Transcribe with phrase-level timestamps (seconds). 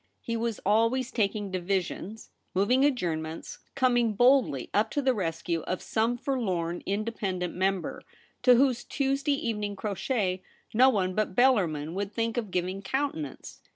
[0.23, 6.17] He was always taking divisions, moving adjournments, coming boldly up to the rescue of some
[6.17, 8.01] forlorn' independent member'
[8.41, 10.41] to whose Tuesday evening crotchet
[10.73, 13.61] no one but Bellarmin would think of giving countenance.